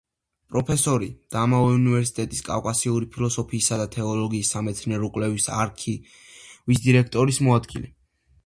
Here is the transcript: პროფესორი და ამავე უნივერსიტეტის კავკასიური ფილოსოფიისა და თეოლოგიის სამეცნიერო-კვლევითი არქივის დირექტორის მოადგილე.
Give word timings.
პროფესორი 0.53 1.09
და 1.33 1.41
ამავე 1.47 1.75
უნივერსიტეტის 1.79 2.39
კავკასიური 2.47 3.09
ფილოსოფიისა 3.17 3.79
და 3.83 3.87
თეოლოგიის 3.97 4.51
სამეცნიერო-კვლევითი 4.57 5.55
არქივის 5.61 6.83
დირექტორის 6.89 7.43
მოადგილე. 7.51 7.95